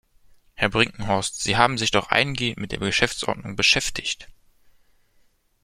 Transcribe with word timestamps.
Herr 0.55 0.69
Brinkhorst, 0.69 1.43
Sie 1.43 1.57
haben 1.57 1.77
sich 1.77 1.91
doch 1.91 2.09
eingehend 2.09 2.57
mit 2.57 2.71
der 2.71 2.79
Geschäftsordnung 2.79 3.55
beschäftigt. 3.55 4.29